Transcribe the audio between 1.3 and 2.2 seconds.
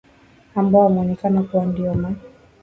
huko ndio ma